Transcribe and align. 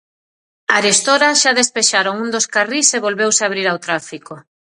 Arestora 0.77 1.29
xa 1.41 1.51
despexaron 1.61 2.15
un 2.23 2.29
dos 2.35 2.45
carrís 2.55 2.87
e 2.97 3.03
volveuse 3.05 3.41
a 3.43 3.47
abrir 3.49 3.67
ao 3.69 3.81
tráfico. 3.85 4.33